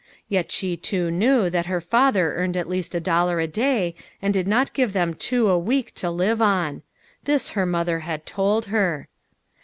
Yet 0.27 0.51
she 0.51 0.77
too 0.77 1.11
knew 1.11 1.47
that 1.51 1.67
her 1.67 1.79
father 1.79 2.33
earned 2.33 2.57
at 2.57 2.67
least 2.67 2.95
a 2.95 2.99
dollar 2.99 3.39
a 3.39 3.45
day, 3.45 3.93
and 4.19 4.33
did 4.33 4.47
not 4.47 4.73
give 4.73 4.93
them 4.93 5.13
two 5.13 5.47
a 5.47 5.59
week 5.59 5.93
to 5.93 6.09
live 6.09 6.41
on. 6.41 6.81
This 7.25 7.51
her 7.51 7.67
mother 7.67 7.99
had 7.99 8.25
told 8.25 8.65
her. 8.73 9.07